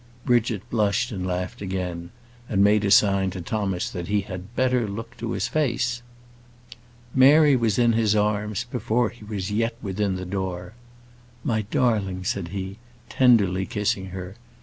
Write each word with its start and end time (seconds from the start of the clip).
Bridget 0.25 0.67
blushed 0.71 1.11
and 1.11 1.27
laughed 1.27 1.61
again, 1.61 2.09
and 2.49 2.63
made 2.63 2.83
a 2.83 2.89
sign 2.89 3.29
to 3.29 3.39
Thomas 3.39 3.87
that 3.91 4.07
he 4.07 4.21
had 4.21 4.55
better 4.55 4.87
look 4.87 5.15
to 5.17 5.33
his 5.33 5.47
face. 5.47 6.01
Mary 7.13 7.55
was 7.55 7.77
in 7.77 7.93
his 7.93 8.15
arms 8.15 8.63
before 8.63 9.09
he 9.09 9.23
was 9.23 9.51
yet 9.51 9.75
within 9.79 10.15
the 10.15 10.25
door. 10.25 10.73
"My 11.43 11.61
darling," 11.69 12.23
said 12.23 12.47
he, 12.47 12.79
tenderly 13.09 13.67
kissing 13.67 14.07
her. 14.07 14.35